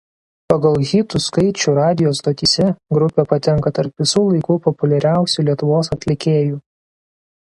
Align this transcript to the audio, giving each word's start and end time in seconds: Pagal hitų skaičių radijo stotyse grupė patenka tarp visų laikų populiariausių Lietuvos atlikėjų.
Pagal 0.51 0.85
hitų 0.91 1.19
skaičių 1.25 1.73
radijo 1.79 2.13
stotyse 2.19 2.69
grupė 2.99 3.25
patenka 3.35 3.73
tarp 3.79 4.03
visų 4.03 4.25
laikų 4.31 4.57
populiariausių 4.71 5.47
Lietuvos 5.51 5.93
atlikėjų. 5.97 6.59